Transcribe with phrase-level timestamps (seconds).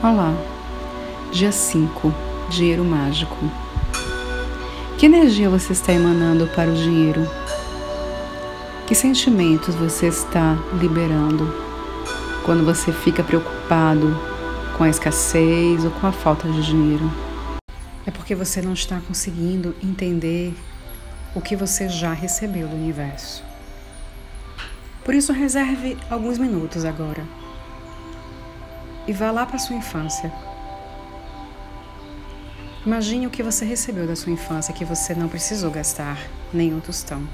[0.00, 0.32] Olá,
[1.32, 2.14] dia 5,
[2.50, 3.34] dinheiro mágico.
[4.96, 7.28] Que energia você está emanando para o dinheiro?
[8.86, 11.52] Que sentimentos você está liberando
[12.44, 14.16] quando você fica preocupado
[14.76, 17.10] com a escassez ou com a falta de dinheiro?
[18.06, 20.54] É porque você não está conseguindo entender
[21.34, 23.42] o que você já recebeu do universo.
[25.04, 27.24] Por isso, reserve alguns minutos agora
[29.08, 30.30] e vá lá para sua infância.
[32.84, 36.18] Imagine o que você recebeu da sua infância que você não precisou gastar
[36.52, 37.26] nenhum tostão.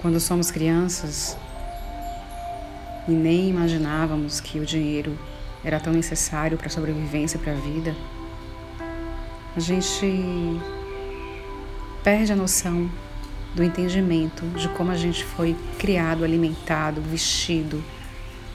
[0.00, 1.36] Quando somos crianças
[3.06, 5.16] e nem imaginávamos que o dinheiro
[5.64, 7.94] era tão necessário para a sobrevivência, para a vida,
[9.56, 10.60] a gente
[12.02, 12.90] perde a noção
[13.54, 17.84] do entendimento de como a gente foi criado, alimentado, vestido,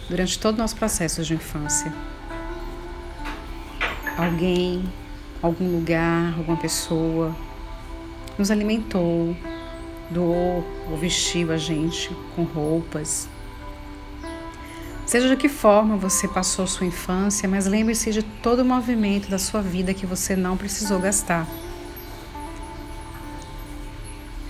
[0.09, 1.93] durante todo o nosso processo de infância.
[4.17, 4.83] Alguém,
[5.41, 7.35] algum lugar, alguma pessoa
[8.37, 9.35] nos alimentou,
[10.09, 13.29] doou ou vestiu a gente com roupas.
[15.05, 19.39] Seja de que forma você passou sua infância, mas lembre-se de todo o movimento da
[19.39, 21.47] sua vida que você não precisou gastar.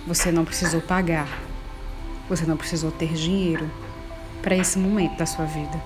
[0.08, 1.28] Você não precisou pagar.
[2.30, 3.70] Você não precisou ter dinheiro
[4.48, 5.78] para esse momento da sua vida.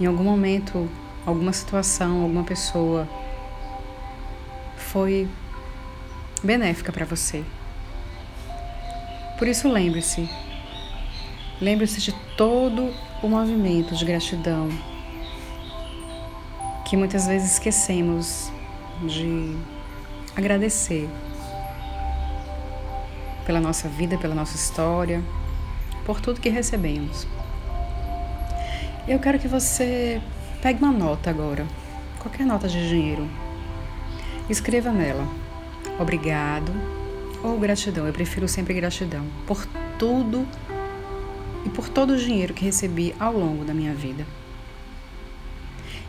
[0.00, 0.88] Em algum momento,
[1.26, 3.08] alguma situação, alguma pessoa
[4.76, 5.28] foi
[6.44, 7.42] benéfica para você.
[9.36, 10.30] Por isso, lembre-se.
[11.60, 14.68] Lembre-se de todo o movimento de gratidão
[16.84, 18.48] que muitas vezes esquecemos
[19.02, 19.56] de
[20.36, 21.10] agradecer
[23.44, 25.20] pela nossa vida, pela nossa história,
[26.06, 27.26] por tudo que recebemos.
[29.08, 30.22] Eu quero que você
[30.62, 31.66] pegue uma nota agora,
[32.20, 33.28] qualquer nota de dinheiro.
[34.48, 35.26] Escreva nela
[35.98, 36.72] obrigado
[37.42, 38.06] ou gratidão.
[38.06, 39.66] Eu prefiro sempre gratidão por
[39.98, 40.46] tudo
[41.64, 44.24] e por todo o dinheiro que recebi ao longo da minha vida.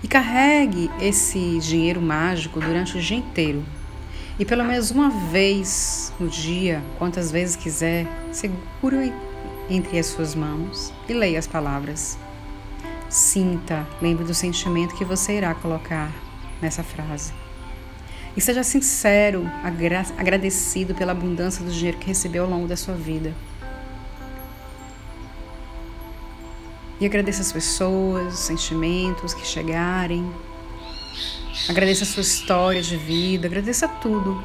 [0.04, 3.66] E carregue esse dinheiro mágico durante o dia inteiro.
[4.40, 9.12] E pelo menos uma vez no dia, quantas vezes quiser, segure
[9.70, 12.18] entre as suas mãos e leia as palavras.
[13.10, 16.12] Sinta, lembre do sentimento que você irá colocar
[16.62, 17.34] nessa frase.
[18.36, 22.94] E seja sincero, agra agradecido pela abundância do dinheiro que recebeu ao longo da sua
[22.94, 23.34] vida.
[27.00, 30.32] E agradeça as pessoas, os sentimentos que chegarem.
[31.70, 34.44] Agradeça a sua história de vida, agradeça tudo,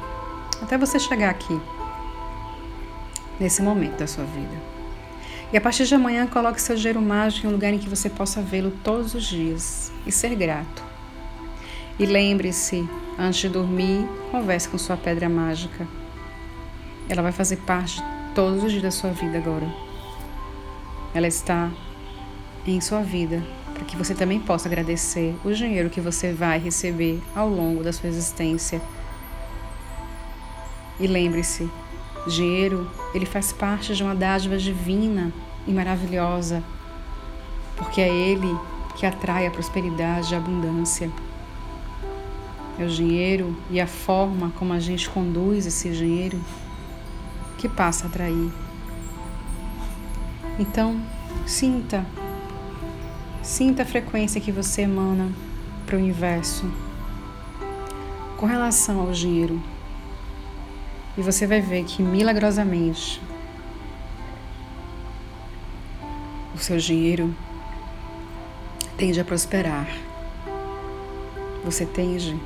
[0.61, 1.59] até você chegar aqui,
[3.39, 4.72] nesse momento da sua vida.
[5.53, 8.09] E a partir de amanhã, coloque seu dinheiro mágico em um lugar em que você
[8.09, 10.83] possa vê-lo todos os dias e ser grato.
[11.99, 15.87] E lembre-se, antes de dormir, converse com sua pedra mágica.
[17.07, 18.01] Ela vai fazer parte
[18.33, 19.71] todos os dias da sua vida agora.
[21.13, 21.69] Ela está
[22.65, 23.43] em sua vida
[23.75, 27.93] para que você também possa agradecer o dinheiro que você vai receber ao longo da
[27.93, 28.81] sua existência.
[30.99, 31.69] E lembre-se,
[32.27, 35.33] Dinheiro, ele faz parte de uma dádiva divina
[35.67, 36.63] e maravilhosa,
[37.75, 38.57] porque é ele
[38.95, 41.11] que atrai a prosperidade e a abundância.
[42.79, 46.39] É o dinheiro e a forma como a gente conduz esse dinheiro
[47.57, 48.51] que passa a atrair.
[50.57, 50.99] Então,
[51.45, 52.05] sinta,
[53.41, 55.31] sinta a frequência que você emana
[55.85, 56.71] para o universo
[58.37, 59.61] com relação ao dinheiro.
[61.15, 63.21] E você vai ver que milagrosamente
[66.55, 67.33] o seu dinheiro
[68.97, 69.87] tende a prosperar.
[71.63, 72.39] Você tende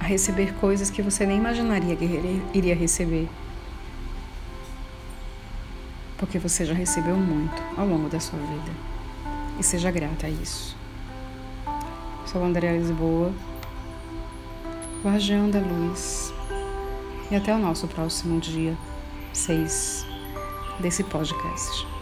[0.00, 3.28] a receber coisas que você nem imaginaria que iria receber.
[6.16, 8.72] Porque você já recebeu muito ao longo da sua vida.
[9.60, 10.74] E seja grata a isso.
[12.26, 13.32] Sou Andréa Lisboa,
[15.02, 16.33] guardião da luz
[17.30, 18.76] e até o nosso próximo dia
[19.32, 20.06] 6
[20.80, 21.93] desse podcast.